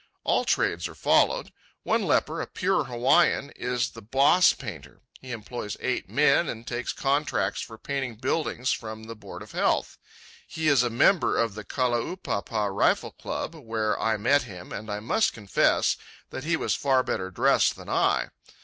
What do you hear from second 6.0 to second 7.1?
men, and takes